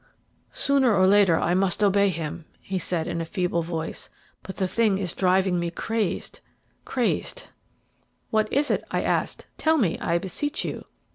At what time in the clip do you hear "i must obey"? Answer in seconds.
1.39-2.09